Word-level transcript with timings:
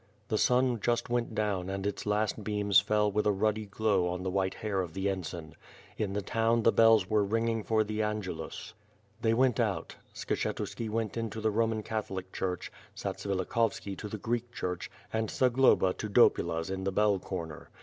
The 0.29 0.37
sun 0.39 0.79
just 0.79 1.11
went 1.11 1.35
down 1.35 1.69
and 1.69 1.85
its 1.85 2.07
last 2.07 2.43
beams 2.43 2.79
fell 2.79 3.11
with 3.11 3.27
a 3.27 3.31
ruddy 3.31 3.67
glow 3.67 4.07
on 4.07 4.23
the 4.23 4.31
white 4.31 4.55
hair 4.55 4.81
of 4.81 4.93
the 4.95 5.07
ensign. 5.07 5.53
In 5.95 6.13
the 6.13 6.23
town, 6.23 6.63
the 6.63 6.71
bells 6.71 7.07
were 7.07 7.23
ringing 7.23 7.61
for 7.63 7.83
the 7.83 8.01
Angelus. 8.01 8.73
They 9.21 9.35
went 9.35 9.59
out. 9.59 9.97
Skshetuski 10.15 10.89
went 10.89 11.17
into 11.17 11.39
the 11.39 11.51
Roman 11.51 11.83
Catholic 11.83 12.33
church; 12.33 12.71
Zatsvilikhovski 12.97 13.95
to 13.99 14.07
the 14.07 14.17
Greek 14.17 14.51
church, 14.51 14.89
and 15.13 15.29
Zagloba 15.29 15.93
to 15.99 16.09
Dopula's 16.09 16.71
in 16.71 16.83
the 16.83 16.91
Bell 16.91 17.19
corner. 17.19 17.69